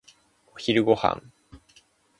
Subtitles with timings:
[0.55, 1.21] お昼ご飯。